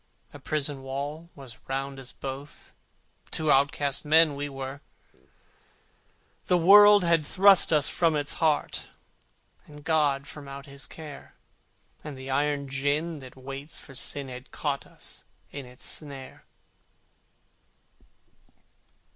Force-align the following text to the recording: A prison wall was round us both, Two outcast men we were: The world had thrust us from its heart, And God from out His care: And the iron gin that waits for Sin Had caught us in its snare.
A 0.33 0.39
prison 0.39 0.81
wall 0.81 1.29
was 1.35 1.59
round 1.67 1.99
us 1.99 2.11
both, 2.11 2.73
Two 3.29 3.51
outcast 3.51 4.03
men 4.03 4.33
we 4.33 4.49
were: 4.49 4.81
The 6.47 6.57
world 6.57 7.03
had 7.03 7.23
thrust 7.23 7.71
us 7.71 7.87
from 7.87 8.15
its 8.15 8.31
heart, 8.41 8.87
And 9.67 9.83
God 9.83 10.25
from 10.25 10.47
out 10.47 10.65
His 10.65 10.87
care: 10.87 11.35
And 12.03 12.17
the 12.17 12.31
iron 12.31 12.67
gin 12.67 13.19
that 13.19 13.35
waits 13.35 13.77
for 13.77 13.93
Sin 13.93 14.27
Had 14.27 14.49
caught 14.49 14.87
us 14.87 15.23
in 15.51 15.67
its 15.67 15.85
snare. 15.85 16.45